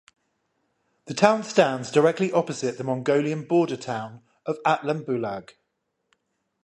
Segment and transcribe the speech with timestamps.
[1.05, 5.51] The town stands directly opposite the Mongolian border town of Altanbulag.